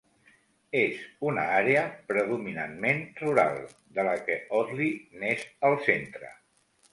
[0.77, 1.01] És
[1.31, 3.61] una àrea predominantment rural
[3.99, 6.35] de la que Audley n'és el centre